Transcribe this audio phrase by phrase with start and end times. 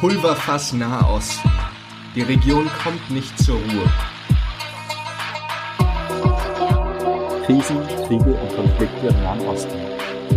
[0.00, 1.50] Pulverfass Nahosten.
[2.14, 3.92] Die Region kommt nicht zur Ruhe.
[7.44, 9.78] Krisen, Kriege und Konflikte im Nahen Osten.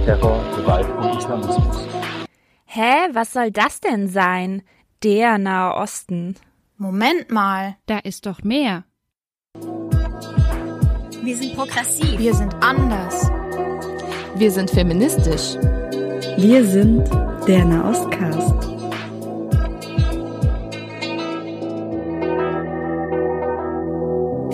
[0.04, 1.88] Terror, Gewalt und Islamismus.
[2.66, 4.64] Hä, was soll das denn sein?
[5.02, 6.36] Der Nahe Osten.
[6.76, 7.78] Moment mal.
[7.86, 8.84] Da ist doch mehr.
[11.24, 12.20] Wir sind progressiv.
[12.20, 13.32] Wir sind anders.
[14.36, 15.56] Wir sind feministisch.
[16.36, 17.10] Wir sind
[17.48, 18.73] der Nahostcast.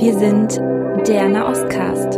[0.02, 0.56] Wir sind
[1.10, 2.18] der Nahostcast.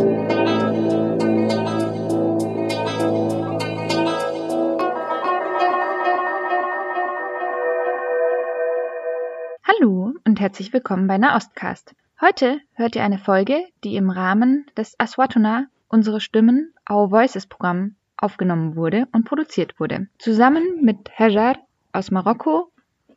[9.64, 11.96] Hallo und herzlich willkommen bei Nahostcast.
[12.22, 17.96] Heute hört ihr eine Folge, die im Rahmen des Aswatuna Unsere Stimmen Our Voices Programm
[18.16, 20.08] aufgenommen wurde und produziert wurde.
[20.20, 21.58] Zusammen mit Hajar
[21.94, 22.72] aus Marokko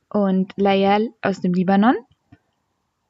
[0.08, 1.96] und Layal aus dem Libanon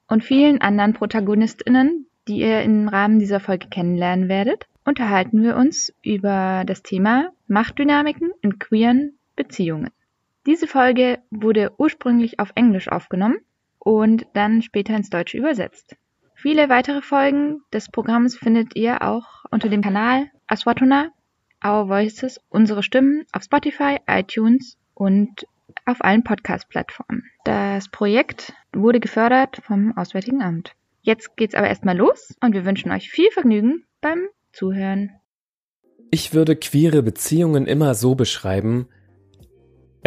[0.09, 5.93] und vielen anderen Protagonistinnen, die ihr im Rahmen dieser Folge kennenlernen werdet, unterhalten wir uns
[6.03, 9.91] über das Thema Machtdynamiken in queeren Beziehungen.
[10.47, 13.39] Diese Folge wurde ursprünglich auf Englisch aufgenommen
[13.79, 15.97] und dann später ins Deutsche übersetzt.
[16.35, 21.11] Viele weitere Folgen des Programms findet ihr auch unter dem Kanal Aswatuna,
[21.65, 25.47] Our Voices, unsere Stimmen auf Spotify, iTunes und
[25.87, 27.25] auf allen Podcast-Plattformen.
[27.45, 30.75] Das Projekt wurde gefördert vom Auswärtigen Amt.
[31.03, 35.13] Jetzt geht's aber erstmal los und wir wünschen euch viel Vergnügen beim Zuhören.
[36.11, 38.89] Ich würde queere Beziehungen immer so beschreiben,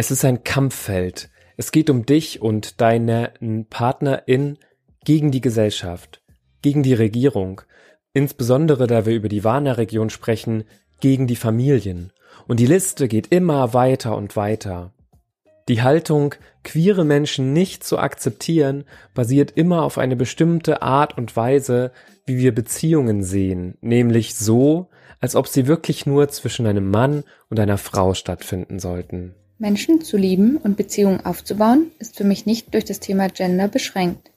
[0.00, 1.28] es ist ein Kampffeld.
[1.56, 4.58] Es geht um dich und deinen Partnerin
[5.04, 6.22] gegen die Gesellschaft,
[6.62, 7.62] gegen die Regierung,
[8.12, 10.62] insbesondere da wir über die Warner-Region sprechen,
[11.00, 12.12] gegen die Familien.
[12.46, 14.92] Und die Liste geht immer weiter und weiter.
[15.68, 21.92] Die Haltung, queere Menschen nicht zu akzeptieren, basiert immer auf eine bestimmte Art und Weise,
[22.24, 24.88] wie wir Beziehungen sehen, nämlich so,
[25.20, 29.34] als ob sie wirklich nur zwischen einem Mann und einer Frau stattfinden sollten.
[29.58, 34.30] Menschen zu lieben und Beziehungen aufzubauen, ist für mich nicht durch das Thema Gender beschränkt.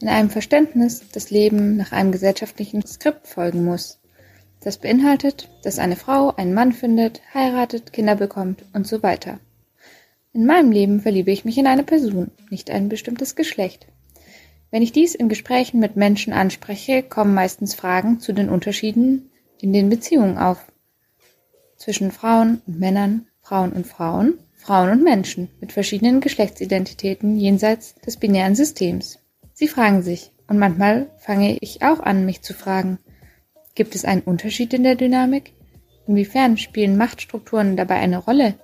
[0.00, 3.98] In einem Verständnis, das Leben nach einem gesellschaftlichen Skript folgen muss.
[4.60, 9.38] Das beinhaltet, dass eine Frau einen Mann findet, heiratet, Kinder bekommt und so weiter.
[10.34, 13.86] In meinem Leben verliebe ich mich in eine Person, nicht ein bestimmtes Geschlecht.
[14.70, 19.74] Wenn ich dies in Gesprächen mit Menschen anspreche, kommen meistens Fragen zu den Unterschieden in
[19.74, 20.72] den Beziehungen auf.
[21.76, 28.16] Zwischen Frauen und Männern, Frauen und Frauen, Frauen und Menschen mit verschiedenen Geschlechtsidentitäten jenseits des
[28.16, 29.18] binären Systems.
[29.52, 32.98] Sie fragen sich, und manchmal fange ich auch an, mich zu fragen,
[33.74, 35.52] gibt es einen Unterschied in der Dynamik?
[36.06, 38.54] Inwiefern spielen Machtstrukturen dabei eine Rolle?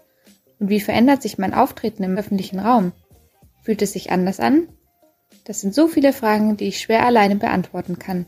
[0.58, 2.92] Und wie verändert sich mein Auftreten im öffentlichen Raum?
[3.62, 4.68] Fühlt es sich anders an?
[5.44, 8.26] Das sind so viele Fragen, die ich schwer alleine beantworten kann.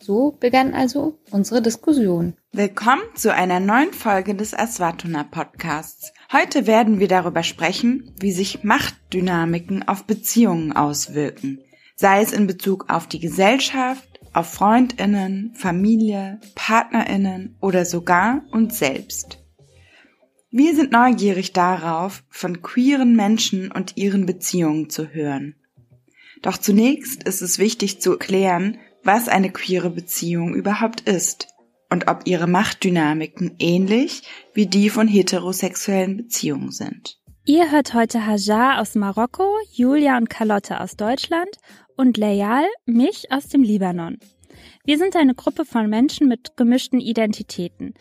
[0.00, 2.34] So begann also unsere Diskussion.
[2.52, 6.12] Willkommen zu einer neuen Folge des Aswatuna Podcasts.
[6.32, 11.60] Heute werden wir darüber sprechen, wie sich Machtdynamiken auf Beziehungen auswirken,
[11.96, 19.37] sei es in Bezug auf die Gesellschaft, auf Freundinnen, Familie, Partnerinnen oder sogar uns selbst.
[20.50, 25.56] Wir sind neugierig darauf, von queeren Menschen und ihren Beziehungen zu hören.
[26.40, 31.48] Doch zunächst ist es wichtig zu klären, was eine queere Beziehung überhaupt ist
[31.90, 34.22] und ob ihre Machtdynamiken ähnlich
[34.54, 37.18] wie die von heterosexuellen Beziehungen sind.
[37.44, 41.50] Ihr hört heute Hajar aus Marokko, Julia und Carlotte aus Deutschland
[41.94, 44.18] und Leyal, mich aus dem Libanon.
[44.84, 47.92] Wir sind eine Gruppe von Menschen mit gemischten Identitäten.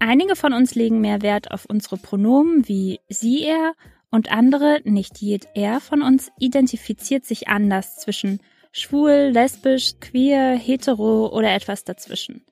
[0.00, 3.74] Einige von uns legen mehr Wert auf unsere Pronomen wie sie, er
[4.10, 8.40] und andere, nicht jeder von uns, identifiziert sich anders zwischen
[8.72, 12.42] schwul, lesbisch, queer, hetero oder etwas dazwischen.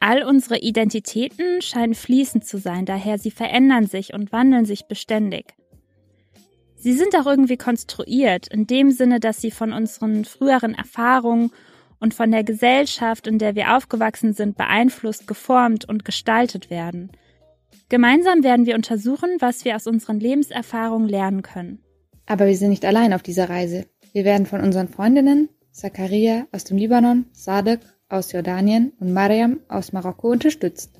[0.00, 5.54] All unsere Identitäten scheinen fließend zu sein, daher sie verändern sich und wandeln sich beständig.
[6.74, 11.52] Sie sind auch irgendwie konstruiert, in dem Sinne, dass sie von unseren früheren Erfahrungen
[12.02, 17.12] und von der Gesellschaft, in der wir aufgewachsen sind, beeinflusst, geformt und gestaltet werden.
[17.88, 21.78] Gemeinsam werden wir untersuchen, was wir aus unseren Lebenserfahrungen lernen können.
[22.26, 23.86] Aber wir sind nicht allein auf dieser Reise.
[24.12, 29.92] Wir werden von unseren Freundinnen Zakaria aus dem Libanon, Sadek aus Jordanien und Mariam aus
[29.92, 30.90] Marokko unterstützt.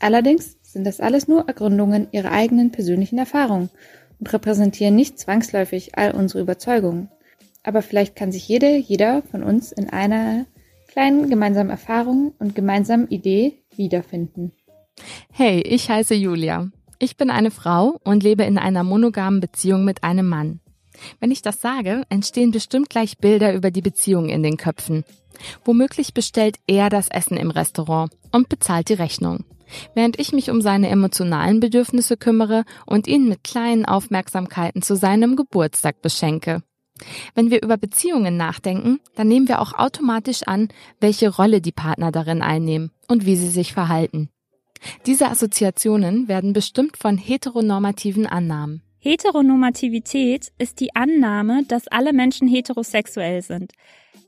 [0.00, 3.68] Allerdings sind das alles nur Ergründungen ihrer eigenen persönlichen Erfahrungen
[4.18, 7.10] und repräsentieren nicht zwangsläufig all unsere Überzeugungen
[7.64, 10.46] aber vielleicht kann sich jede, jeder von uns in einer
[10.86, 14.52] kleinen gemeinsamen Erfahrung und gemeinsamen Idee wiederfinden.
[15.32, 16.70] Hey, ich heiße Julia.
[17.00, 20.60] Ich bin eine Frau und lebe in einer monogamen Beziehung mit einem Mann.
[21.18, 25.04] Wenn ich das sage, entstehen bestimmt gleich Bilder über die Beziehung in den Köpfen.
[25.64, 29.44] Womöglich bestellt er das Essen im Restaurant und bezahlt die Rechnung,
[29.94, 35.34] während ich mich um seine emotionalen Bedürfnisse kümmere und ihn mit kleinen Aufmerksamkeiten zu seinem
[35.34, 36.62] Geburtstag beschenke.
[37.34, 40.68] Wenn wir über Beziehungen nachdenken, dann nehmen wir auch automatisch an,
[41.00, 44.30] welche Rolle die Partner darin einnehmen und wie sie sich verhalten.
[45.06, 48.82] Diese Assoziationen werden bestimmt von heteronormativen Annahmen.
[48.98, 53.72] Heteronormativität ist die Annahme, dass alle Menschen heterosexuell sind.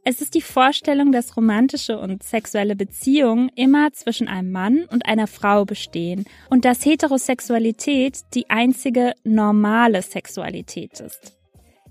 [0.05, 5.27] Es ist die Vorstellung, dass romantische und sexuelle Beziehungen immer zwischen einem Mann und einer
[5.27, 11.36] Frau bestehen und dass Heterosexualität die einzige normale Sexualität ist.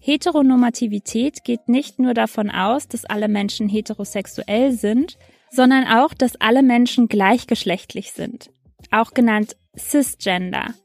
[0.05, 5.17] Heteronormativität geht nicht nur davon aus, dass alle Menschen heterosexuell sind,
[5.49, 8.51] sondern auch, dass alle Menschen gleichgeschlechtlich sind,
[8.91, 10.75] auch genannt cisgender,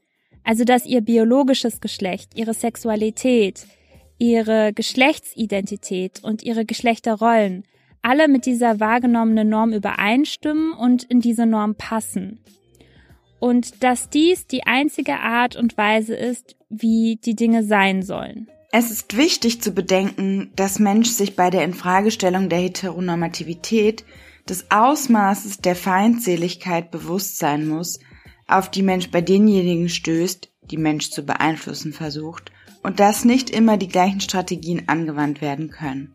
[0.42, 3.66] also dass ihr biologisches Geschlecht, ihre Sexualität,
[4.16, 7.64] ihre Geschlechtsidentität und ihre Geschlechterrollen
[8.00, 12.42] alle mit dieser wahrgenommenen Norm übereinstimmen und in diese Norm passen.
[13.38, 18.48] Und dass dies die einzige Art und Weise ist, wie die Dinge sein sollen.
[18.72, 24.04] Es ist wichtig zu bedenken, dass Mensch sich bei der Infragestellung der Heteronormativität
[24.48, 27.98] des Ausmaßes der Feindseligkeit bewusst sein muss,
[28.46, 32.52] auf die Mensch bei denjenigen stößt, die Mensch zu beeinflussen versucht,
[32.84, 36.14] und dass nicht immer die gleichen Strategien angewandt werden können.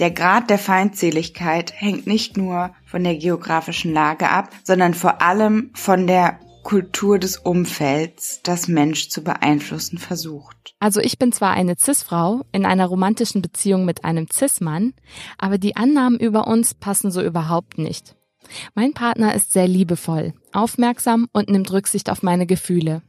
[0.00, 5.70] Der Grad der Feindseligkeit hängt nicht nur von der geografischen Lage ab, sondern vor allem
[5.74, 10.74] von der Kultur des Umfelds das Mensch zu beeinflussen versucht.
[10.78, 14.94] Also ich bin zwar eine Cis-Frau in einer romantischen Beziehung mit einem Cis-Mann,
[15.38, 18.16] aber die Annahmen über uns passen so überhaupt nicht.
[18.74, 23.02] Mein Partner ist sehr liebevoll, aufmerksam und nimmt Rücksicht auf meine Gefühle.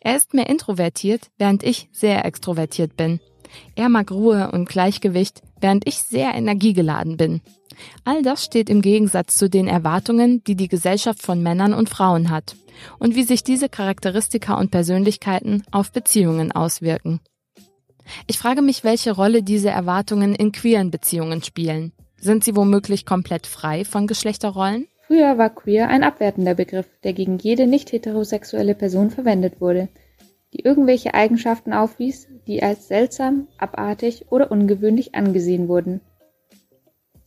[0.00, 3.20] Er ist mehr introvertiert, während ich sehr extrovertiert bin.
[3.74, 7.40] Er mag Ruhe und Gleichgewicht, während ich sehr energiegeladen bin.
[8.04, 12.30] All das steht im Gegensatz zu den Erwartungen, die die Gesellschaft von Männern und Frauen
[12.30, 12.56] hat
[12.98, 17.20] und wie sich diese Charakteristika und Persönlichkeiten auf Beziehungen auswirken.
[18.26, 21.92] Ich frage mich, welche Rolle diese Erwartungen in queeren Beziehungen spielen.
[22.16, 24.86] Sind sie womöglich komplett frei von Geschlechterrollen?
[25.06, 29.88] Früher war queer ein abwertender Begriff, der gegen jede nicht heterosexuelle Person verwendet wurde,
[30.52, 36.00] die irgendwelche Eigenschaften aufwies, die als seltsam, abartig oder ungewöhnlich angesehen wurden.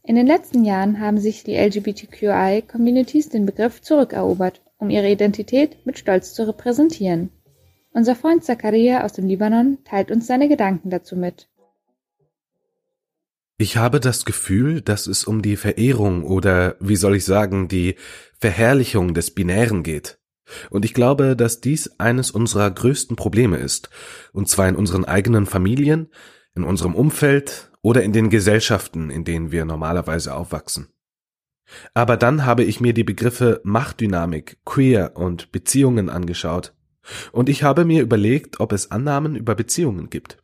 [0.04, 5.98] In den letzten Jahren haben sich die LGBTQI-Communities den Begriff zurückerobert, um ihre Identität mit
[5.98, 7.31] Stolz zu repräsentieren.
[7.92, 11.48] Unser Freund Zakaria aus dem Libanon teilt uns seine Gedanken dazu mit.
[13.57, 17.95] Ich habe das Gefühl, dass es um die Verehrung oder, wie soll ich sagen, die
[18.38, 20.19] Verherrlichung des Binären geht.
[20.69, 23.89] Und ich glaube, dass dies eines unserer größten Probleme ist,
[24.31, 26.09] und zwar in unseren eigenen Familien,
[26.56, 30.89] in unserem Umfeld oder in den Gesellschaften, in denen wir normalerweise aufwachsen.
[31.94, 36.74] Aber dann habe ich mir die Begriffe Machtdynamik, Queer und Beziehungen angeschaut,
[37.31, 40.38] und ich habe mir überlegt, ob es Annahmen über Beziehungen gibt.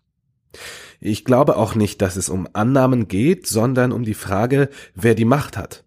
[1.00, 5.25] Ich glaube auch nicht, dass es um Annahmen geht, sondern um die Frage, wer die
[5.25, 5.83] Macht hat.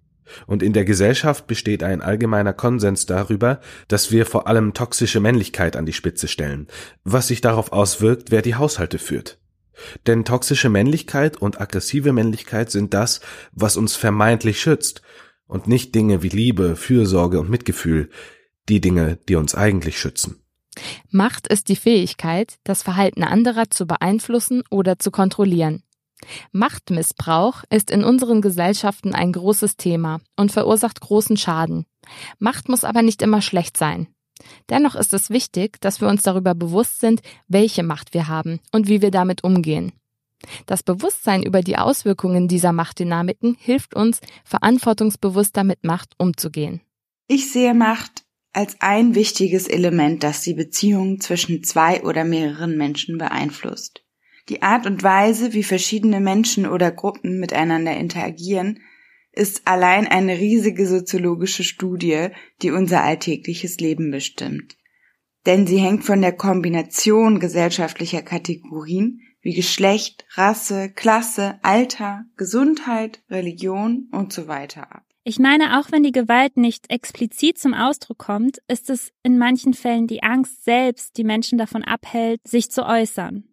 [0.46, 5.76] Und in der Gesellschaft besteht ein allgemeiner Konsens darüber, dass wir vor allem toxische Männlichkeit
[5.76, 6.68] an die Spitze stellen,
[7.04, 9.38] was sich darauf auswirkt, wer die Haushalte führt.
[10.06, 13.20] Denn toxische Männlichkeit und aggressive Männlichkeit sind das,
[13.52, 15.02] was uns vermeintlich schützt,
[15.46, 18.08] und nicht Dinge wie Liebe, Fürsorge und Mitgefühl,
[18.68, 20.40] die Dinge, die uns eigentlich schützen.
[21.10, 25.82] Macht ist die Fähigkeit, das Verhalten anderer zu beeinflussen oder zu kontrollieren.
[26.52, 31.86] Machtmissbrauch ist in unseren Gesellschaften ein großes Thema und verursacht großen Schaden.
[32.38, 34.08] Macht muss aber nicht immer schlecht sein.
[34.68, 38.88] Dennoch ist es wichtig, dass wir uns darüber bewusst sind, welche Macht wir haben und
[38.88, 39.92] wie wir damit umgehen.
[40.66, 46.82] Das Bewusstsein über die Auswirkungen dieser Machtdynamiken hilft uns, verantwortungsbewusster mit Macht umzugehen.
[47.28, 53.18] Ich sehe Macht als ein wichtiges Element, das die Beziehung zwischen zwei oder mehreren Menschen
[53.18, 54.03] beeinflusst.
[54.48, 58.80] Die Art und Weise, wie verschiedene Menschen oder Gruppen miteinander interagieren,
[59.32, 62.28] ist allein eine riesige soziologische Studie,
[62.62, 64.76] die unser alltägliches Leben bestimmt.
[65.46, 74.08] Denn sie hängt von der Kombination gesellschaftlicher Kategorien wie Geschlecht, Rasse, Klasse, Alter, Gesundheit, Religion
[74.10, 75.04] und so weiter ab.
[75.24, 79.74] Ich meine, auch wenn die Gewalt nicht explizit zum Ausdruck kommt, ist es in manchen
[79.74, 83.44] Fällen die Angst selbst, die Menschen davon abhält, sich zu äußern.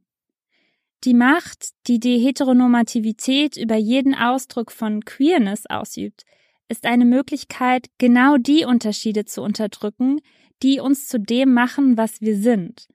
[1.03, 6.23] Die Macht, die die Heteronormativität über jeden Ausdruck von Queerness ausübt,
[6.69, 10.19] ist eine Möglichkeit, genau die Unterschiede zu unterdrücken,
[10.61, 12.87] die uns zu dem machen, was wir sind.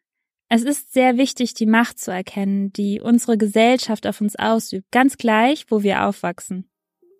[0.48, 5.16] Es ist sehr wichtig, die Macht zu erkennen, die unsere Gesellschaft auf uns ausübt, ganz
[5.16, 6.70] gleich, wo wir aufwachsen.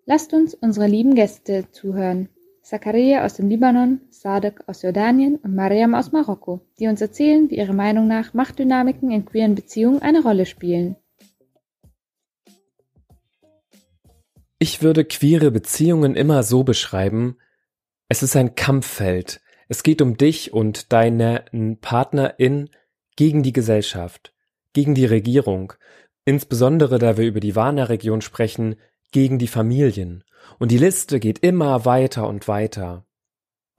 [0.05, 2.29] Lasst uns unsere lieben Gäste zuhören.
[2.67, 7.55] Zakaria aus dem Libanon, Sadek aus Jordanien und Mariam aus Marokko, die uns erzählen, wie
[7.55, 10.97] ihrer Meinung nach Machtdynamiken in queeren Beziehungen eine Rolle spielen.
[14.59, 17.37] Ich würde queere Beziehungen immer so beschreiben,
[18.09, 19.39] es ist ein Kampffeld.
[19.69, 22.69] Es geht um dich und deinen Partnerin
[23.15, 24.33] gegen die Gesellschaft,
[24.73, 25.71] gegen die Regierung,
[26.25, 28.75] insbesondere da wir über die Warner-Region sprechen,
[29.13, 30.25] gegen die Familien.
[30.59, 33.05] Und die Liste geht immer weiter und weiter.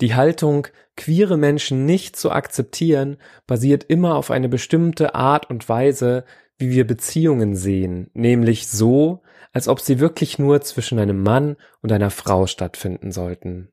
[0.01, 6.25] Die Haltung, queere Menschen nicht zu akzeptieren, basiert immer auf eine bestimmte Art und Weise,
[6.57, 9.23] wie wir Beziehungen sehen, nämlich so,
[9.53, 13.71] als ob sie wirklich nur zwischen einem Mann und einer Frau stattfinden sollten.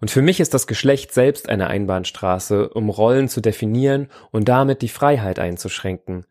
[0.00, 4.82] Und für mich ist das Geschlecht selbst eine Einbahnstraße, um Rollen zu definieren und damit
[4.82, 6.26] die Freiheit einzuschränken.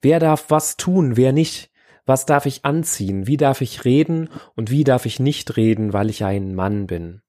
[0.00, 1.72] Wer darf was tun, wer nicht?
[2.06, 3.26] Was darf ich anziehen?
[3.26, 7.20] Wie darf ich reden und wie darf ich nicht reden, weil ich ein Mann bin?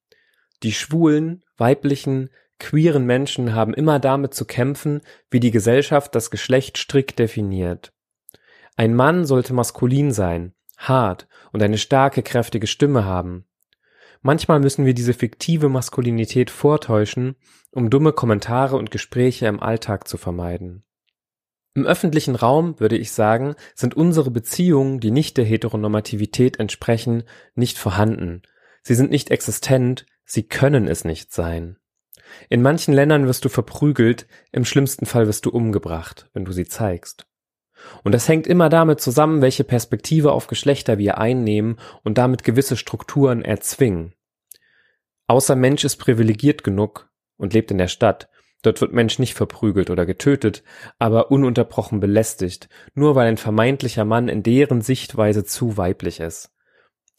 [0.64, 2.30] Die schwulen, weiblichen,
[2.60, 7.92] queeren Menschen haben immer damit zu kämpfen, wie die Gesellschaft das Geschlecht strikt definiert.
[8.76, 13.46] Ein Mann sollte maskulin sein, hart und eine starke, kräftige Stimme haben.
[14.22, 17.36] Manchmal müssen wir diese fiktive Maskulinität vortäuschen,
[17.72, 20.84] um dumme Kommentare und Gespräche im Alltag zu vermeiden.
[21.78, 27.22] Im öffentlichen Raum, würde ich sagen, sind unsere Beziehungen, die nicht der Heteronormativität entsprechen,
[27.54, 28.42] nicht vorhanden.
[28.82, 31.78] Sie sind nicht existent, sie können es nicht sein.
[32.50, 36.66] In manchen Ländern wirst du verprügelt, im schlimmsten Fall wirst du umgebracht, wenn du sie
[36.66, 37.28] zeigst.
[38.04, 42.76] Und das hängt immer damit zusammen, welche Perspektive auf Geschlechter wir einnehmen und damit gewisse
[42.76, 44.16] Strukturen erzwingen.
[45.28, 48.30] Außer Mensch ist privilegiert genug und lebt in der Stadt,
[48.64, 50.64] Dort wird Mensch nicht verprügelt oder getötet,
[51.00, 56.52] aber ununterbrochen belästigt, nur weil ein vermeintlicher Mann in deren Sichtweise zu weiblich ist.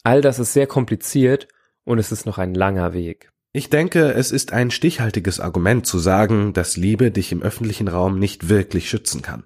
[0.03, 1.49] All das ist sehr kompliziert
[1.85, 3.31] und es ist noch ein langer Weg.
[3.53, 8.19] Ich denke, es ist ein stichhaltiges Argument zu sagen, dass Liebe dich im öffentlichen Raum
[8.19, 9.45] nicht wirklich schützen kann.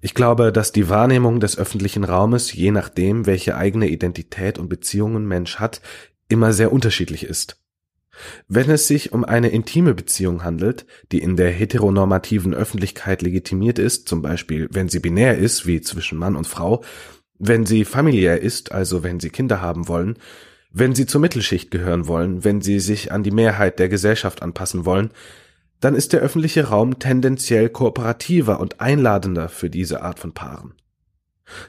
[0.00, 5.26] Ich glaube, dass die Wahrnehmung des öffentlichen Raumes, je nachdem, welche eigene Identität und Beziehungen
[5.26, 5.82] Mensch hat,
[6.28, 7.60] immer sehr unterschiedlich ist.
[8.48, 14.08] Wenn es sich um eine intime Beziehung handelt, die in der heteronormativen Öffentlichkeit legitimiert ist,
[14.08, 16.82] zum Beispiel wenn sie binär ist, wie zwischen Mann und Frau,
[17.38, 20.18] wenn sie familiär ist, also wenn sie Kinder haben wollen,
[20.70, 24.84] wenn sie zur Mittelschicht gehören wollen, wenn sie sich an die Mehrheit der Gesellschaft anpassen
[24.84, 25.10] wollen,
[25.80, 30.74] dann ist der öffentliche Raum tendenziell kooperativer und einladender für diese Art von Paaren.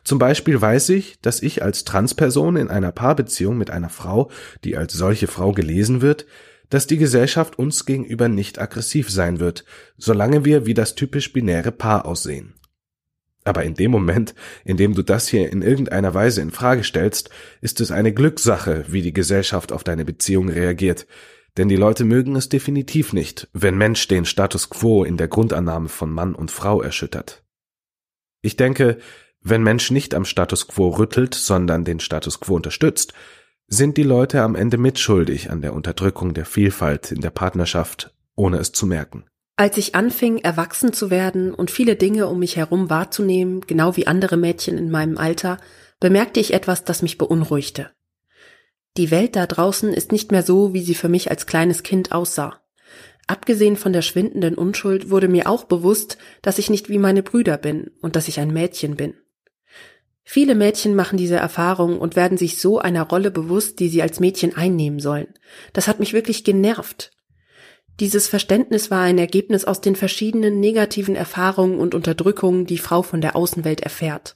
[0.04, 4.30] Zum Beispiel weiß ich, dass ich als Transperson in einer Paarbeziehung mit einer Frau,
[4.64, 6.26] die als solche Frau gelesen wird,
[6.70, 9.66] dass die Gesellschaft uns gegenüber nicht aggressiv sein wird,
[9.98, 12.56] solange wir wie das typisch binäre Paar aussehen.
[13.44, 17.30] Aber in dem Moment, in dem du das hier in irgendeiner Weise in Frage stellst,
[17.62, 21.08] ist es eine Glückssache, wie die Gesellschaft auf deine Beziehung reagiert,
[21.58, 25.90] denn die Leute mögen es definitiv nicht, wenn Mensch den Status quo in der Grundannahme
[25.90, 27.44] von Mann und Frau erschüttert.
[28.42, 29.00] Ich denke,
[29.42, 33.14] wenn Mensch nicht am Status quo rüttelt, sondern den Status quo unterstützt,
[33.68, 38.58] sind die Leute am Ende mitschuldig an der Unterdrückung der Vielfalt in der Partnerschaft, ohne
[38.58, 39.26] es zu merken.
[39.56, 44.08] Als ich anfing, erwachsen zu werden und viele Dinge um mich herum wahrzunehmen, genau wie
[44.08, 45.58] andere Mädchen in meinem Alter,
[46.00, 47.92] bemerkte ich etwas, das mich beunruhigte.
[48.98, 52.12] Die Welt da draußen ist nicht mehr so, wie sie für mich als kleines Kind
[52.12, 52.62] aussah.
[53.28, 57.58] Abgesehen von der schwindenden Unschuld wurde mir auch bewusst, dass ich nicht wie meine Brüder
[57.58, 59.14] bin und dass ich ein Mädchen bin.
[60.32, 64.20] Viele Mädchen machen diese Erfahrung und werden sich so einer Rolle bewusst, die sie als
[64.20, 65.26] Mädchen einnehmen sollen.
[65.74, 67.10] Das hat mich wirklich genervt.
[68.00, 73.22] Dieses Verständnis war ein Ergebnis aus den verschiedenen negativen Erfahrungen und Unterdrückungen, die Frau von
[73.22, 74.36] der Außenwelt erfährt.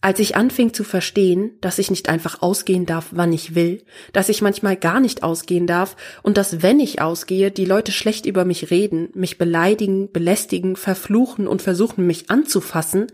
[0.00, 4.30] Als ich anfing zu verstehen, dass ich nicht einfach ausgehen darf, wann ich will, dass
[4.30, 5.94] ich manchmal gar nicht ausgehen darf
[6.24, 11.46] und dass, wenn ich ausgehe, die Leute schlecht über mich reden, mich beleidigen, belästigen, verfluchen
[11.46, 13.06] und versuchen, mich anzufassen,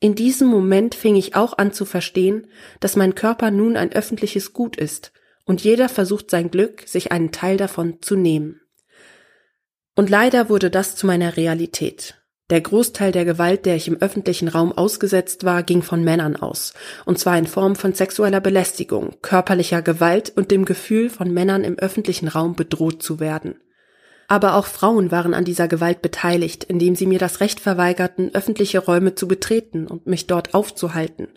[0.00, 2.46] in diesem Moment fing ich auch an zu verstehen,
[2.80, 5.12] dass mein Körper nun ein öffentliches Gut ist
[5.44, 8.60] und jeder versucht sein Glück, sich einen Teil davon zu nehmen.
[9.96, 12.14] Und leider wurde das zu meiner Realität.
[12.50, 16.72] Der Großteil der Gewalt, der ich im öffentlichen Raum ausgesetzt war, ging von Männern aus,
[17.04, 21.78] und zwar in Form von sexueller Belästigung, körperlicher Gewalt und dem Gefühl, von Männern im
[21.78, 23.60] öffentlichen Raum bedroht zu werden.
[24.30, 28.78] Aber auch Frauen waren an dieser Gewalt beteiligt, indem sie mir das Recht verweigerten, öffentliche
[28.78, 31.28] Räume zu betreten und mich dort aufzuhalten.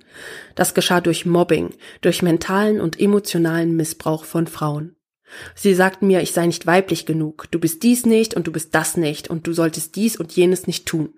[0.56, 1.70] Das geschah durch Mobbing,
[2.02, 4.98] durch mentalen und emotionalen Missbrauch von Frauen.
[5.56, 8.76] Sie sagten mir, ich sei nicht weiblich genug, du bist dies nicht und du bist
[8.76, 11.14] das nicht und du solltest dies und jenes nicht tun.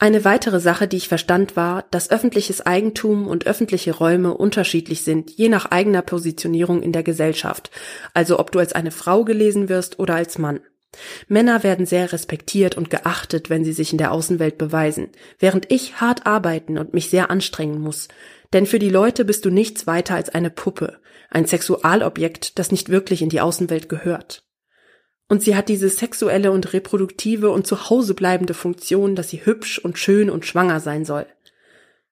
[0.00, 5.32] Eine weitere Sache, die ich verstand, war, dass öffentliches Eigentum und öffentliche Räume unterschiedlich sind,
[5.32, 7.72] je nach eigener Positionierung in der Gesellschaft,
[8.14, 10.60] also ob du als eine Frau gelesen wirst oder als Mann.
[11.26, 16.00] Männer werden sehr respektiert und geachtet, wenn sie sich in der Außenwelt beweisen, während ich
[16.00, 18.06] hart arbeiten und mich sehr anstrengen muss.
[18.52, 22.88] Denn für die Leute bist du nichts weiter als eine Puppe, ein Sexualobjekt, das nicht
[22.88, 24.47] wirklich in die Außenwelt gehört.
[25.28, 29.78] Und sie hat diese sexuelle und reproduktive und zu Hause bleibende Funktion, dass sie hübsch
[29.78, 31.26] und schön und schwanger sein soll.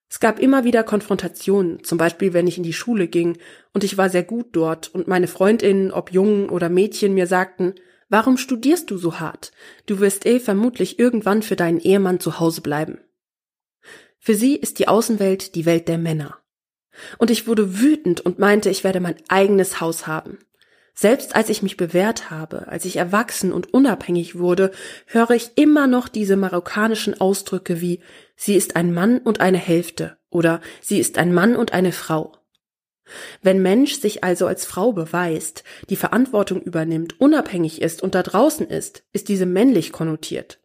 [0.08, 3.38] Es gab immer wieder Konfrontationen, zum Beispiel wenn ich in die Schule ging
[3.72, 7.74] und ich war sehr gut dort und meine Freundinnen, ob Jungen oder Mädchen, mir sagten,
[8.08, 9.50] warum studierst du so hart?
[9.86, 12.98] Du wirst eh vermutlich irgendwann für deinen Ehemann zu Hause bleiben.
[14.20, 16.38] Für sie ist die Außenwelt die Welt der Männer.
[17.18, 20.38] Und ich wurde wütend und meinte, ich werde mein eigenes Haus haben.
[20.98, 24.70] Selbst als ich mich bewährt habe, als ich erwachsen und unabhängig wurde,
[25.04, 28.00] höre ich immer noch diese marokkanischen Ausdrücke wie
[28.34, 32.32] sie ist ein Mann und eine Hälfte oder sie ist ein Mann und eine Frau.
[33.42, 38.66] Wenn Mensch sich also als Frau beweist, die Verantwortung übernimmt, unabhängig ist und da draußen
[38.66, 40.60] ist, ist diese männlich konnotiert.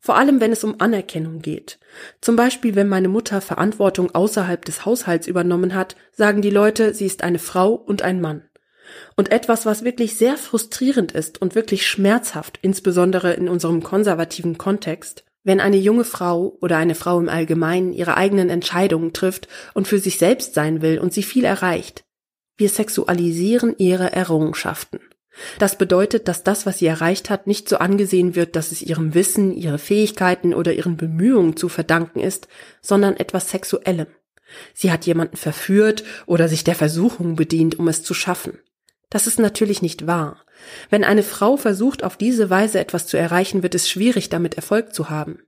[0.00, 1.78] Vor allem, wenn es um Anerkennung geht.
[2.20, 7.06] Zum Beispiel, wenn meine Mutter Verantwortung außerhalb des Haushalts übernommen hat, sagen die Leute, sie
[7.06, 8.47] ist eine Frau und ein Mann.
[9.16, 15.24] Und etwas, was wirklich sehr frustrierend ist und wirklich schmerzhaft, insbesondere in unserem konservativen Kontext,
[15.44, 19.98] wenn eine junge Frau oder eine Frau im Allgemeinen ihre eigenen Entscheidungen trifft und für
[19.98, 22.04] sich selbst sein will und sie viel erreicht.
[22.56, 25.00] Wir sexualisieren ihre Errungenschaften.
[25.58, 29.14] Das bedeutet, dass das, was sie erreicht hat, nicht so angesehen wird, dass es ihrem
[29.14, 32.48] Wissen, ihre Fähigkeiten oder ihren Bemühungen zu verdanken ist,
[32.82, 34.08] sondern etwas Sexuellem.
[34.74, 38.58] Sie hat jemanden verführt oder sich der Versuchung bedient, um es zu schaffen.
[39.10, 40.44] Das ist natürlich nicht wahr.
[40.90, 44.94] Wenn eine Frau versucht, auf diese Weise etwas zu erreichen, wird es schwierig, damit Erfolg
[44.94, 45.40] zu haben.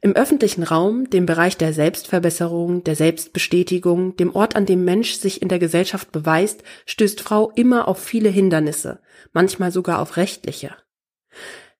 [0.00, 5.42] Im öffentlichen Raum, dem Bereich der Selbstverbesserung, der Selbstbestätigung, dem Ort, an dem Mensch sich
[5.42, 9.00] in der Gesellschaft beweist, stößt Frau immer auf viele Hindernisse,
[9.32, 10.74] manchmal sogar auf rechtliche.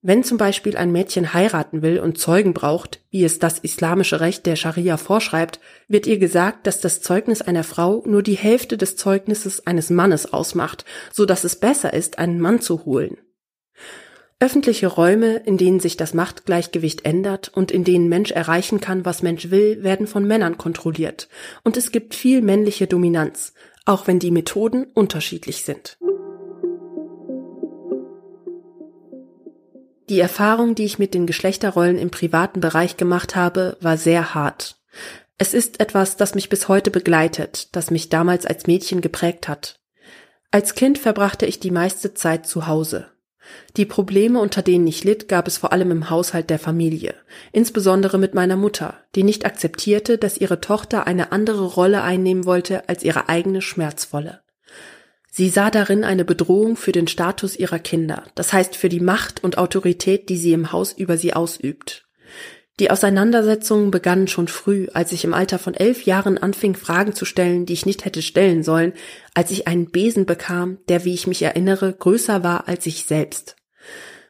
[0.01, 4.47] Wenn zum Beispiel ein Mädchen heiraten will und Zeugen braucht, wie es das islamische Recht
[4.47, 5.59] der Scharia vorschreibt,
[5.89, 10.33] wird ihr gesagt, dass das Zeugnis einer Frau nur die Hälfte des Zeugnisses eines Mannes
[10.33, 13.19] ausmacht, so dass es besser ist, einen Mann zu holen.
[14.39, 19.23] Öffentliche Räume, in denen sich das Machtgleichgewicht ändert und in denen Mensch erreichen kann, was
[19.23, 21.29] Mensch will, werden von Männern kontrolliert,
[21.65, 23.53] und es gibt viel männliche Dominanz,
[23.85, 25.99] auch wenn die Methoden unterschiedlich sind.
[30.09, 34.77] Die Erfahrung, die ich mit den Geschlechterrollen im privaten Bereich gemacht habe, war sehr hart.
[35.37, 39.81] Es ist etwas, das mich bis heute begleitet, das mich damals als Mädchen geprägt hat.
[40.51, 43.09] Als Kind verbrachte ich die meiste Zeit zu Hause.
[43.77, 47.15] Die Probleme, unter denen ich litt, gab es vor allem im Haushalt der Familie,
[47.53, 52.89] insbesondere mit meiner Mutter, die nicht akzeptierte, dass ihre Tochter eine andere Rolle einnehmen wollte
[52.89, 54.41] als ihre eigene schmerzvolle.
[55.31, 59.45] Sie sah darin eine Bedrohung für den Status ihrer Kinder, das heißt für die Macht
[59.45, 62.07] und Autorität, die sie im Haus über sie ausübt.
[62.81, 67.25] Die Auseinandersetzungen begannen schon früh, als ich im Alter von elf Jahren anfing, Fragen zu
[67.25, 68.93] stellen, die ich nicht hätte stellen sollen,
[69.35, 73.57] als ich einen Besen bekam, der, wie ich mich erinnere, größer war als ich selbst.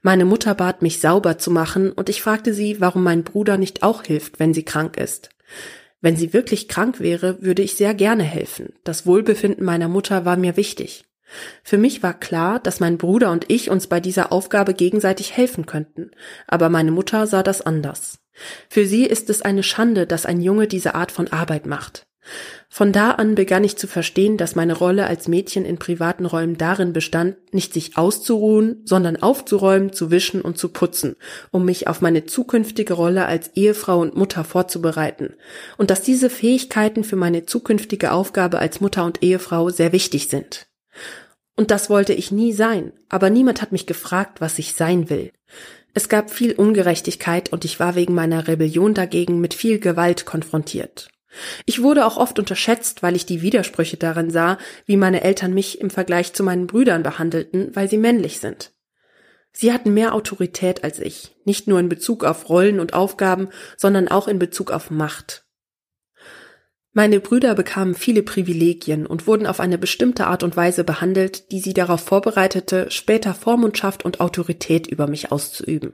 [0.01, 3.83] Meine Mutter bat mich sauber zu machen, und ich fragte sie, warum mein Bruder nicht
[3.83, 5.29] auch hilft, wenn sie krank ist.
[6.01, 8.75] Wenn sie wirklich krank wäre, würde ich sehr gerne helfen.
[8.85, 11.05] Das Wohlbefinden meiner Mutter war mir wichtig.
[11.63, 15.67] Für mich war klar, dass mein Bruder und ich uns bei dieser Aufgabe gegenseitig helfen
[15.67, 16.11] könnten,
[16.47, 18.21] aber meine Mutter sah das anders.
[18.71, 22.08] Für sie ist es eine Schande, dass ein Junge diese Art von Arbeit macht.
[22.69, 26.59] Von da an begann ich zu verstehen, dass meine Rolle als Mädchen in privaten Räumen
[26.59, 31.17] darin bestand, nicht sich auszuruhen, sondern aufzuräumen, zu wischen und zu putzen,
[31.51, 35.35] um mich auf meine zukünftige Rolle als Ehefrau und Mutter vorzubereiten,
[35.77, 40.67] und dass diese Fähigkeiten für meine zukünftige Aufgabe als Mutter und Ehefrau sehr wichtig sind.
[41.57, 45.33] Und das wollte ich nie sein, aber niemand hat mich gefragt, was ich sein will.
[45.95, 51.09] Es gab viel Ungerechtigkeit und ich war wegen meiner Rebellion dagegen mit viel Gewalt konfrontiert.
[51.67, 55.81] Ich wurde auch oft unterschätzt, weil ich die Widersprüche darin sah, wie meine Eltern mich
[55.81, 58.73] im Vergleich zu meinen Brüdern behandelten, weil sie männlich sind.
[59.53, 64.09] Sie hatten mehr Autorität als ich, nicht nur in Bezug auf Rollen und Aufgaben, sondern
[64.09, 65.49] auch in Bezug auf Macht.
[66.93, 71.61] Meine Brüder bekamen viele Privilegien und wurden auf eine bestimmte Art und Weise behandelt, die
[71.61, 75.93] sie darauf vorbereitete, später Vormundschaft und Autorität über mich auszuüben.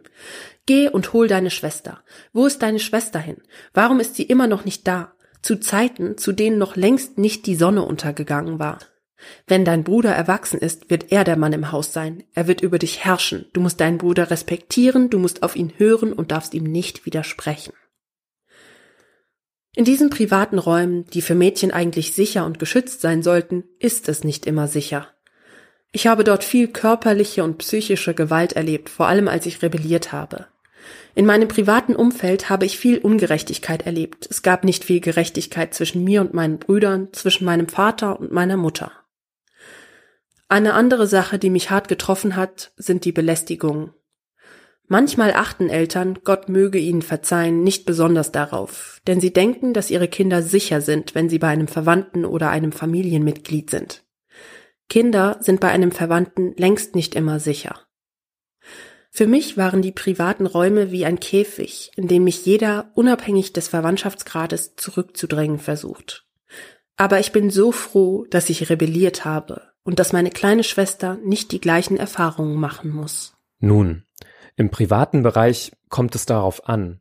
[0.67, 2.03] Geh und hol deine Schwester.
[2.33, 3.37] Wo ist deine Schwester hin?
[3.75, 5.14] Warum ist sie immer noch nicht da?
[5.45, 8.79] Zu Zeiten, zu denen noch längst nicht die Sonne untergegangen war.
[9.47, 12.25] Wenn dein Bruder erwachsen ist, wird er der Mann im Haus sein.
[12.35, 13.47] Er wird über dich herrschen.
[13.53, 17.75] Du musst deinen Bruder respektieren, du musst auf ihn hören und darfst ihm nicht widersprechen.
[19.77, 24.25] In diesen privaten Räumen, die für Mädchen eigentlich sicher und geschützt sein sollten, ist es
[24.25, 25.09] nicht immer sicher.
[25.93, 30.47] Ich habe dort viel körperliche und psychische Gewalt erlebt, vor allem als ich rebelliert habe.
[31.17, 34.27] In meinem privaten Umfeld habe ich viel Ungerechtigkeit erlebt.
[34.29, 38.57] Es gab nicht viel Gerechtigkeit zwischen mir und meinen Brüdern, zwischen meinem Vater und meiner
[38.57, 38.91] Mutter.
[40.49, 43.93] Eine andere Sache, die mich hart getroffen hat, sind die Belästigungen.
[44.87, 50.09] Manchmal achten Eltern, Gott möge ihnen verzeihen, nicht besonders darauf, denn sie denken, dass ihre
[50.09, 54.05] Kinder sicher sind, wenn sie bei einem Verwandten oder einem Familienmitglied sind.
[54.91, 57.84] Kinder sind bei einem Verwandten längst nicht immer sicher.
[59.17, 63.69] Für mich waren die privaten Räume wie ein Käfig, in dem mich jeder, unabhängig des
[63.69, 66.27] Verwandtschaftsgrades, zurückzudrängen versucht.
[66.97, 71.53] Aber ich bin so froh, dass ich rebelliert habe und dass meine kleine Schwester nicht
[71.53, 73.37] die gleichen Erfahrungen machen muss.
[73.61, 74.03] Nun,
[74.57, 77.01] im privaten Bereich kommt es darauf an.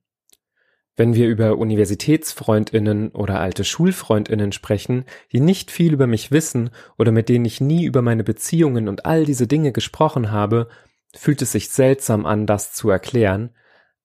[0.95, 7.12] Wenn wir über Universitätsfreundinnen oder alte Schulfreundinnen sprechen, die nicht viel über mich wissen oder
[7.12, 10.69] mit denen ich nie über meine Beziehungen und all diese Dinge gesprochen habe,
[11.15, 13.56] fühlt es sich seltsam an, das zu erklären,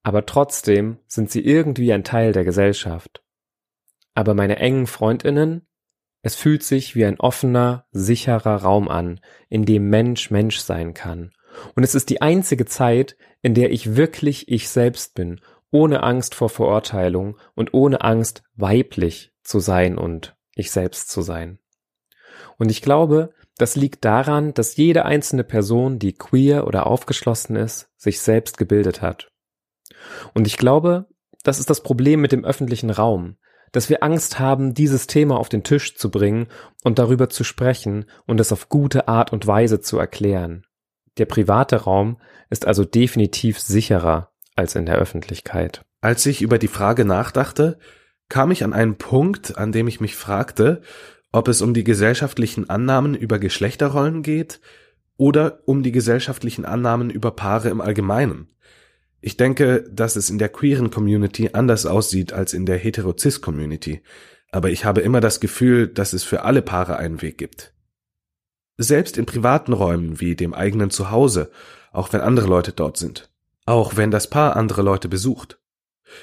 [0.02, 3.22] aber trotzdem sind sie irgendwie ein Teil der Gesellschaft.
[4.14, 5.66] Aber meine engen Freundinnen,
[6.22, 11.32] es fühlt sich wie ein offener, sicherer Raum an, in dem Mensch Mensch sein kann.
[11.74, 15.40] Und es ist die einzige Zeit, in der ich wirklich ich selbst bin,
[15.70, 21.58] ohne Angst vor Verurteilung und ohne Angst, weiblich zu sein und ich selbst zu sein.
[22.56, 27.88] Und ich glaube, das liegt daran, dass jede einzelne Person, die queer oder aufgeschlossen ist,
[27.96, 29.30] sich selbst gebildet hat.
[30.32, 31.06] Und ich glaube,
[31.42, 33.36] das ist das Problem mit dem öffentlichen Raum,
[33.72, 36.46] dass wir Angst haben, dieses Thema auf den Tisch zu bringen
[36.84, 40.64] und darüber zu sprechen und es auf gute Art und Weise zu erklären.
[41.18, 42.18] Der private Raum
[42.48, 45.84] ist also definitiv sicherer als in der Öffentlichkeit.
[46.00, 47.78] Als ich über die Frage nachdachte,
[48.28, 50.82] kam ich an einen Punkt, an dem ich mich fragte,
[51.32, 54.60] ob es um die gesellschaftlichen Annahmen über Geschlechterrollen geht
[55.16, 58.48] oder um die gesellschaftlichen Annahmen über Paare im Allgemeinen.
[59.20, 64.02] Ich denke, dass es in der queeren Community anders aussieht als in der hetero-cis-Community,
[64.52, 67.74] aber ich habe immer das Gefühl, dass es für alle Paare einen Weg gibt.
[68.76, 71.50] Selbst in privaten Räumen wie dem eigenen Zuhause,
[71.90, 73.28] auch wenn andere Leute dort sind.
[73.66, 75.57] Auch wenn das Paar andere Leute besucht.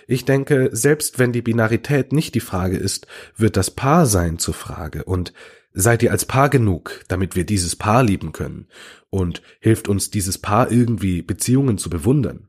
[0.08, 5.04] Ich denke, selbst wenn die Binarität nicht die Frage ist, wird das Paarsein zur Frage
[5.04, 5.34] und
[5.74, 8.67] seid ihr als Paar genug, damit wir dieses Paar lieben können
[9.10, 12.48] und hilft uns dieses Paar irgendwie Beziehungen zu bewundern?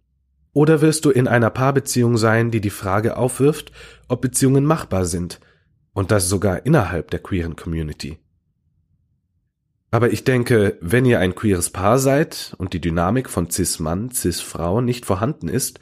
[0.53, 3.73] Oder wirst du in einer Paarbeziehung sein, die die Frage aufwirft,
[4.09, 5.39] ob Beziehungen machbar sind
[5.93, 8.19] und das sogar innerhalb der queeren Community?
[9.91, 14.81] Aber ich denke, wenn ihr ein queeres Paar seid und die Dynamik von Cis-Mann, Cis-Frau
[14.81, 15.81] nicht vorhanden ist,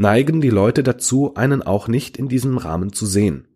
[0.00, 3.46] neigen die Leute dazu, einen auch nicht in diesem Rahmen zu sehen.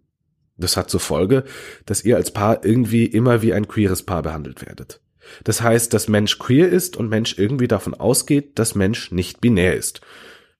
[0.58, 1.44] Das hat zur Folge,
[1.86, 5.00] dass ihr als Paar irgendwie immer wie ein queeres Paar behandelt werdet.
[5.42, 9.74] Das heißt, dass Mensch queer ist und Mensch irgendwie davon ausgeht, dass Mensch nicht binär
[9.74, 10.02] ist.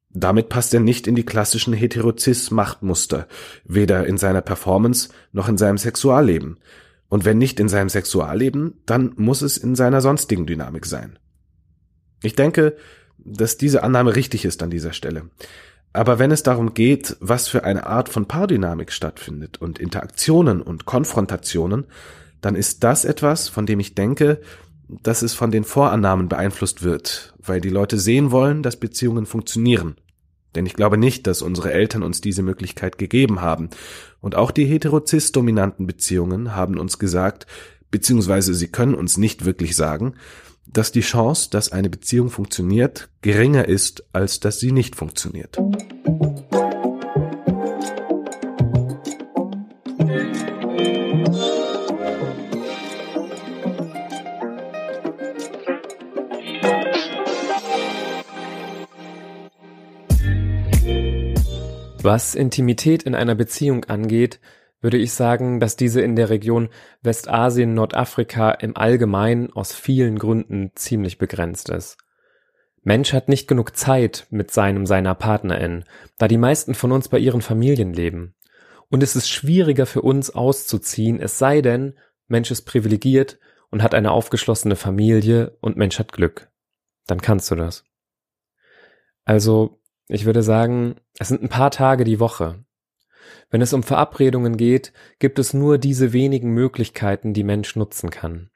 [0.09, 3.29] Damit passt er nicht in die klassischen Heterozis-Machtmuster,
[3.65, 6.61] weder in seiner Performance noch in seinem Sexualleben.
[7.11, 11.19] Und wenn nicht in seinem Sexualleben, dann muss es in seiner sonstigen Dynamik sein.
[12.23, 12.75] Ich denke,
[13.19, 15.29] dass diese Annahme richtig ist an dieser Stelle.
[15.95, 20.87] Aber wenn es darum geht, was für eine Art von Paardynamik stattfindet und Interaktionen und
[20.87, 21.85] Konfrontationen,
[22.41, 24.41] dann ist das etwas, von dem ich denke,
[24.89, 29.95] dass es von den Vorannahmen beeinflusst wird, weil die Leute sehen wollen, dass Beziehungen funktionieren.
[30.57, 33.71] Denn ich glaube nicht, dass unsere Eltern uns diese Möglichkeit gegeben haben.
[34.21, 37.47] Und auch die heterozis-dominanten Beziehungen haben uns gesagt,
[37.93, 40.15] beziehungsweise sie können uns nicht wirklich sagen,
[40.75, 45.57] dass die Chance, dass eine Beziehung funktioniert, geringer ist, als dass sie nicht funktioniert.
[62.03, 64.41] Was Intimität in einer Beziehung angeht,
[64.85, 66.69] würde ich sagen, dass diese in der Region
[67.03, 71.97] Westasien, Nordafrika im Allgemeinen aus vielen Gründen ziemlich begrenzt ist.
[72.83, 75.85] Mensch hat nicht genug Zeit mit seinem seiner Partnerin,
[76.19, 78.35] da die meisten von uns bei ihren Familien leben.
[78.91, 83.39] Und es ist schwieriger für uns auszuziehen, es sei denn, Mensch ist privilegiert
[83.71, 86.51] und hat eine aufgeschlossene Familie und Mensch hat Glück.
[87.07, 87.87] Dann kannst du das.
[89.25, 92.67] Also, ich würde sagen, es sind ein paar Tage die Woche,
[93.51, 98.51] wenn es um Verabredungen geht, gibt es nur diese wenigen Möglichkeiten, die Mensch nutzen kann.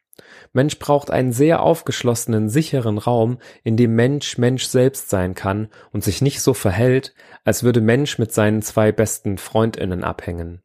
[0.53, 6.03] Mensch braucht einen sehr aufgeschlossenen, sicheren Raum, in dem Mensch Mensch selbst sein kann und
[6.03, 10.63] sich nicht so verhält, als würde Mensch mit seinen zwei besten Freundinnen abhängen.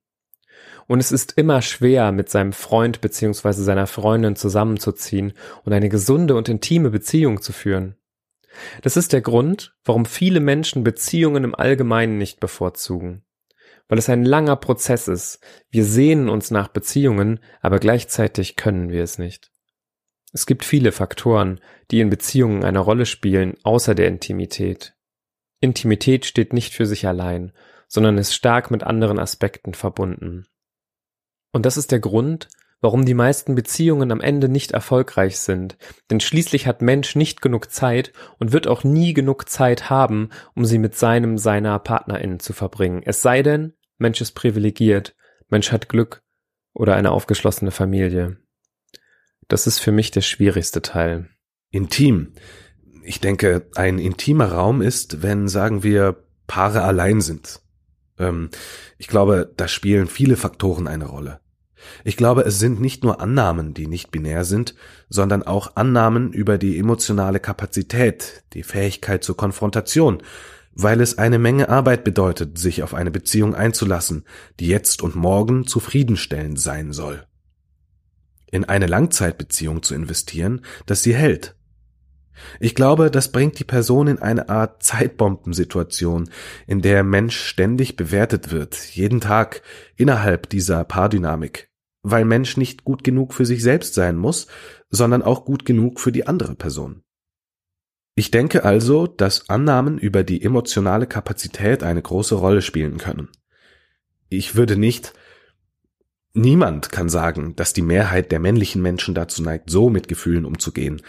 [0.88, 3.54] Und es ist immer schwer, mit seinem Freund bzw.
[3.54, 7.96] seiner Freundin zusammenzuziehen und eine gesunde und intime Beziehung zu führen.
[8.82, 13.24] Das ist der Grund, warum viele Menschen Beziehungen im Allgemeinen nicht bevorzugen.
[13.88, 15.40] Weil es ein langer Prozess ist.
[15.70, 19.52] Wir sehnen uns nach Beziehungen, aber gleichzeitig können wir es nicht.
[20.32, 21.60] Es gibt viele Faktoren,
[21.92, 24.96] die in Beziehungen eine Rolle spielen, außer der Intimität.
[25.60, 27.54] Intimität steht nicht für sich allein,
[27.88, 30.48] sondern ist stark mit anderen Aspekten verbunden.
[31.52, 32.50] Und das ist der Grund,
[32.84, 35.78] warum die meisten Beziehungen am Ende nicht erfolgreich sind,
[36.12, 40.66] denn schließlich hat Mensch nicht genug Zeit und wird auch nie genug Zeit haben, um
[40.66, 43.02] sie mit seinem, seiner Partnerin zu verbringen.
[43.06, 45.16] Es sei denn, Mensch ist privilegiert,
[45.48, 46.24] Mensch hat Glück
[46.74, 48.38] oder eine aufgeschlossene Familie.
[49.48, 51.30] Das ist für mich der schwierigste Teil.
[51.70, 52.34] Intim.
[53.06, 57.62] Ich denke, ein intimer Raum ist, wenn, sagen wir, Paare allein sind.
[58.20, 58.50] Ähm,
[58.98, 61.43] ich glaube, da spielen viele Faktoren eine Rolle.
[62.04, 64.76] Ich glaube, es sind nicht nur Annahmen, die nicht binär sind,
[65.10, 70.24] sondern auch Annahmen über die emotionale Kapazität, die Fähigkeit zur Konfrontation,
[70.74, 74.26] weil es eine Menge Arbeit bedeutet, sich auf eine Beziehung einzulassen,
[74.60, 77.26] die jetzt und morgen zufriedenstellend sein soll
[78.54, 81.56] in eine Langzeitbeziehung zu investieren, dass sie hält.
[82.60, 86.30] Ich glaube, das bringt die Person in eine Art Zeitbombensituation,
[86.68, 89.64] in der Mensch ständig bewertet wird, jeden Tag
[89.96, 91.68] innerhalb dieser Paardynamik,
[92.04, 94.48] weil Mensch nicht gut genug für sich selbst sein muss,
[94.90, 97.02] sondern auch gut genug für die andere Person.
[98.16, 103.30] Ich denke also, dass Annahmen über die emotionale Kapazität eine große Rolle spielen können.
[104.30, 105.14] Ich würde nicht
[106.36, 111.04] Niemand kann sagen, dass die Mehrheit der männlichen Menschen dazu neigt, so mit Gefühlen umzugehen,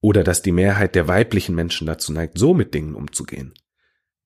[0.00, 3.54] oder dass die Mehrheit der weiblichen Menschen dazu neigt, so mit Dingen umzugehen.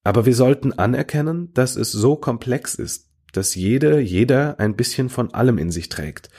[0.04, 5.35] Aber wir sollten anerkennen, dass es so komplex ist, dass jede, jeder ein bisschen von
[5.35, 6.31] allem in sich trägt.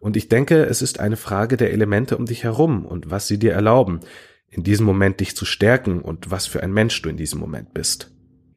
[0.00, 3.38] Und ich denke, es ist eine Frage der Elemente um dich herum und was sie
[3.38, 4.00] dir erlauben,
[4.48, 7.74] in diesem Moment dich zu stärken und was für ein Mensch du in diesem Moment
[7.74, 8.12] bist.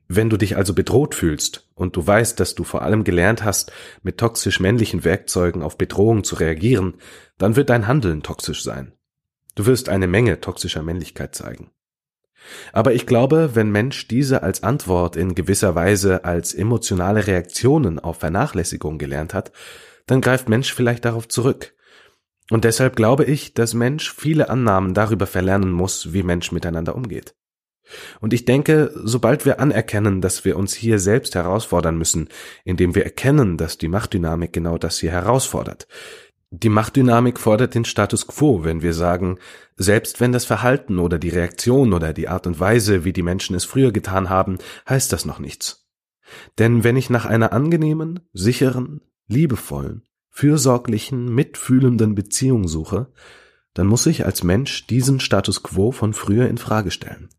[0.08, 3.72] Wenn du dich also bedroht fühlst und du weißt, dass du vor allem gelernt hast,
[4.02, 6.96] mit toxisch männlichen Werkzeugen auf Bedrohung zu reagieren,
[7.38, 8.94] dann wird dein Handeln toxisch sein.
[9.56, 11.70] Du wirst eine Menge toxischer Männlichkeit zeigen.
[12.74, 18.20] Aber ich glaube, wenn Mensch diese als Antwort in gewisser Weise als emotionale Reaktionen auf
[18.20, 19.52] Vernachlässigung gelernt hat,
[20.06, 21.74] dann greift Mensch vielleicht darauf zurück.
[22.50, 27.36] Und deshalb glaube ich, dass Mensch viele Annahmen darüber verlernen muss, wie Mensch miteinander umgeht.
[28.20, 32.30] Und ich denke, sobald wir anerkennen, dass wir uns hier selbst herausfordern müssen,
[32.64, 35.88] indem wir erkennen, dass die Machtdynamik genau das hier herausfordert.
[36.52, 39.38] Die Machtdynamik fordert den Status quo, wenn wir sagen,
[39.76, 43.56] selbst wenn das Verhalten oder die Reaktion oder die Art und Weise, wie die Menschen
[43.56, 44.58] es früher getan haben,
[44.88, 45.88] heißt das noch nichts.
[46.58, 53.12] Denn wenn ich nach einer angenehmen, sicheren, liebevollen, fürsorglichen, mitfühlenden Beziehung suche,
[53.76, 57.30] dann muss ich als Mensch diesen Status quo von früher in Frage stellen.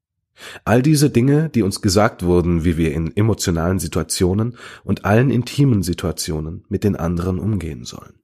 [0.64, 5.82] All diese Dinge, die uns gesagt wurden, wie wir in emotionalen Situationen und allen intimen
[5.82, 8.19] Situationen mit den anderen umgehen sollen.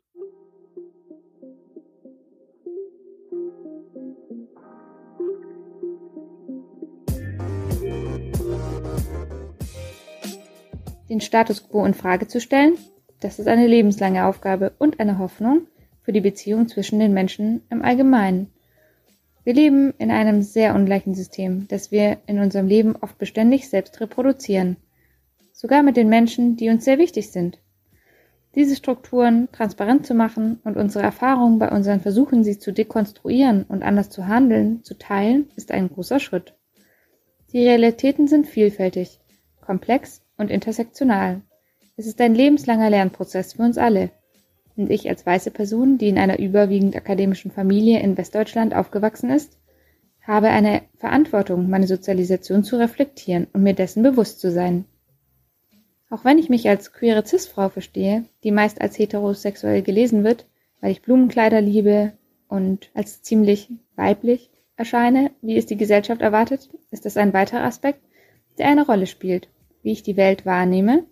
[11.16, 12.76] Den Status quo in Frage zu stellen,
[13.20, 15.66] das ist eine lebenslange Aufgabe und eine Hoffnung
[16.02, 18.52] für die Beziehung zwischen den Menschen im Allgemeinen.
[19.42, 23.98] Wir leben in einem sehr ungleichen System, das wir in unserem Leben oft beständig selbst
[23.98, 24.76] reproduzieren.
[25.54, 27.60] Sogar mit den Menschen, die uns sehr wichtig sind.
[28.54, 33.82] Diese Strukturen transparent zu machen und unsere Erfahrungen bei unseren Versuchen, sie zu dekonstruieren und
[33.82, 36.52] anders zu handeln, zu teilen, ist ein großer Schritt.
[37.54, 39.18] Die Realitäten sind vielfältig,
[39.62, 41.42] komplex und intersektional.
[41.96, 44.10] Es ist ein lebenslanger Lernprozess für uns alle.
[44.76, 49.58] Und ich als weiße Person, die in einer überwiegend akademischen Familie in Westdeutschland aufgewachsen ist,
[50.22, 54.84] habe eine Verantwortung, meine Sozialisation zu reflektieren und mir dessen bewusst zu sein.
[56.10, 60.46] Auch wenn ich mich als queere Cis-Frau verstehe, die meist als heterosexuell gelesen wird,
[60.80, 62.12] weil ich Blumenkleider liebe
[62.48, 68.00] und als ziemlich weiblich erscheine, wie es die Gesellschaft erwartet, ist das ein weiterer Aspekt,
[68.58, 69.48] der eine Rolle spielt,
[69.86, 71.04] wie ich die Welt wahrnehme,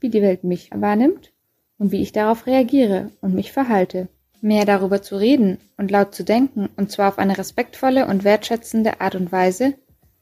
[0.00, 1.32] wie die Welt mich wahrnimmt
[1.78, 4.08] und wie ich darauf reagiere und mich verhalte.
[4.42, 9.00] Mehr darüber zu reden und laut zu denken, und zwar auf eine respektvolle und wertschätzende
[9.00, 9.76] Art und Weise,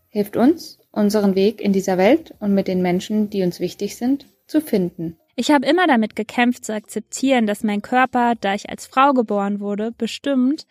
[0.08, 4.26] hilft uns, unseren Weg in dieser Welt und mit den Menschen, die uns wichtig sind,
[4.46, 5.16] zu finden.
[5.34, 9.58] Ich habe immer damit gekämpft zu akzeptieren, dass mein Körper, da ich als Frau geboren
[9.58, 10.64] wurde, bestimmt,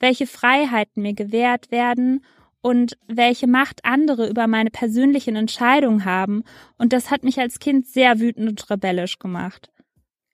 [0.00, 2.24] welche Freiheiten mir gewährt werden
[2.64, 6.44] und welche Macht andere über meine persönlichen Entscheidungen haben,
[6.78, 9.70] und das hat mich als Kind sehr wütend und rebellisch gemacht.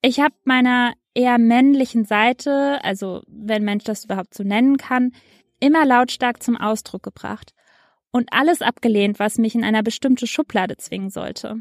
[0.00, 5.10] Ich habe meiner eher männlichen Seite, also wenn Mensch das überhaupt so nennen kann,
[5.58, 7.52] immer lautstark zum Ausdruck gebracht
[8.12, 11.60] und alles abgelehnt, was mich in einer bestimmte Schublade zwingen sollte.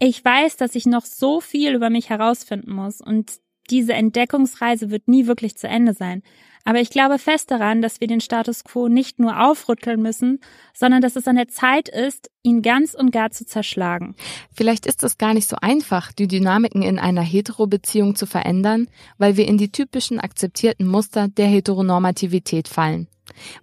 [0.00, 3.38] Ich weiß, dass ich noch so viel über mich herausfinden muss und
[3.70, 6.22] diese Entdeckungsreise wird nie wirklich zu Ende sein.
[6.64, 10.40] Aber ich glaube fest daran, dass wir den Status quo nicht nur aufrütteln müssen,
[10.74, 14.14] sondern dass es an der Zeit ist, ihn ganz und gar zu zerschlagen.
[14.54, 19.36] Vielleicht ist es gar nicht so einfach, die Dynamiken in einer Hetero-Beziehung zu verändern, weil
[19.36, 23.08] wir in die typischen akzeptierten Muster der Heteronormativität fallen.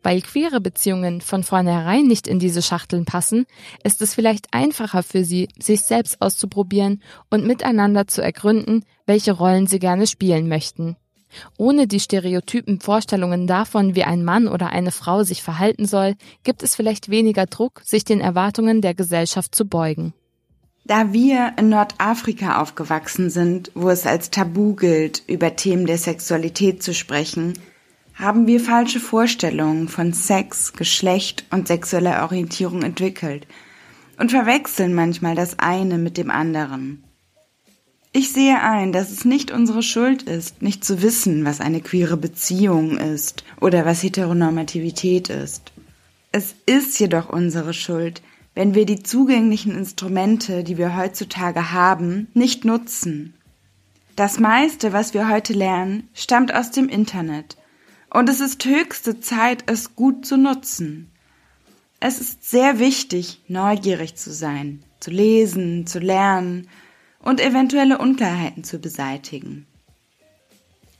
[0.03, 3.45] Weil queere Beziehungen von vornherein nicht in diese Schachteln passen,
[3.84, 9.67] ist es vielleicht einfacher für sie, sich selbst auszuprobieren und miteinander zu ergründen, welche Rollen
[9.67, 10.97] sie gerne spielen möchten.
[11.58, 16.63] Ohne die stereotypen Vorstellungen davon, wie ein Mann oder eine Frau sich verhalten soll, gibt
[16.63, 20.13] es vielleicht weniger Druck, sich den Erwartungen der Gesellschaft zu beugen.
[20.86, 26.82] Da wir in Nordafrika aufgewachsen sind, wo es als Tabu gilt, über Themen der Sexualität
[26.82, 27.53] zu sprechen,
[28.17, 33.45] haben wir falsche Vorstellungen von Sex, Geschlecht und sexueller Orientierung entwickelt
[34.17, 37.03] und verwechseln manchmal das eine mit dem anderen.
[38.13, 42.17] Ich sehe ein, dass es nicht unsere Schuld ist, nicht zu wissen, was eine queere
[42.17, 45.71] Beziehung ist oder was Heteronormativität ist.
[46.32, 48.23] Es ist jedoch unsere Schuld,
[48.56, 53.36] wenn wir die zugänglichen Instrumente, die wir heutzutage haben, nicht nutzen.
[54.15, 57.56] Das meiste, was wir heute lernen, stammt aus dem Internet
[58.10, 61.12] und es ist höchste Zeit, es gut zu nutzen.
[62.00, 66.67] Es ist sehr wichtig, neugierig zu sein, zu lesen, zu lernen
[67.20, 69.65] und eventuelle Unklarheiten zu beseitigen.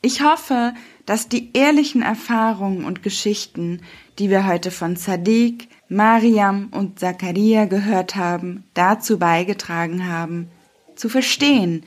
[0.02, 0.74] Ich hoffe,
[1.06, 3.82] dass die ehrlichen Erfahrungen und Geschichten,
[4.20, 10.50] die wir heute von Sadiq, Mariam und Zakaria gehört haben, dazu beigetragen haben,
[10.96, 11.84] zu verstehen,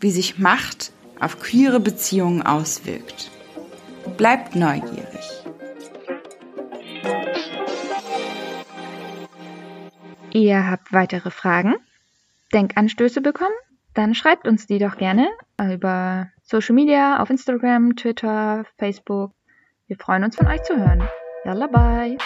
[0.00, 3.30] wie sich Macht auf queere Beziehungen auswirkt.
[4.16, 5.44] Bleibt neugierig.
[10.32, 11.74] Ihr habt weitere Fragen?
[12.52, 13.54] Denkanstöße bekommen?
[13.94, 19.32] Dann schreibt uns die doch gerne über Social Media, auf Instagram, Twitter, Facebook.
[19.86, 21.02] Wir freuen uns von euch zu hören.
[21.44, 22.16] Yalla bye!